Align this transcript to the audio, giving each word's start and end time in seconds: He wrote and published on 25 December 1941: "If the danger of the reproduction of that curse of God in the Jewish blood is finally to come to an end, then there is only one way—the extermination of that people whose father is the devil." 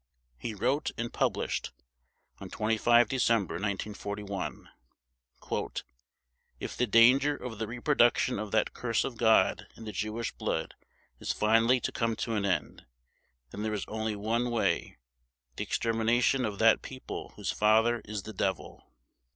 He 0.39 0.55
wrote 0.55 0.89
and 0.97 1.13
published 1.13 1.69
on 2.39 2.49
25 2.49 3.07
December 3.07 3.59
1941: 3.61 4.67
"If 6.59 6.75
the 6.75 6.87
danger 6.87 7.35
of 7.37 7.59
the 7.59 7.67
reproduction 7.67 8.39
of 8.39 8.49
that 8.49 8.73
curse 8.73 9.03
of 9.03 9.15
God 9.17 9.67
in 9.75 9.85
the 9.85 9.91
Jewish 9.91 10.31
blood 10.31 10.73
is 11.19 11.31
finally 11.31 11.79
to 11.81 11.91
come 11.91 12.15
to 12.15 12.33
an 12.33 12.45
end, 12.47 12.87
then 13.51 13.61
there 13.61 13.75
is 13.75 13.85
only 13.87 14.15
one 14.15 14.49
way—the 14.49 15.63
extermination 15.63 16.45
of 16.45 16.57
that 16.57 16.81
people 16.81 17.33
whose 17.35 17.51
father 17.51 18.01
is 18.03 18.23
the 18.23 18.33
devil." 18.33 18.83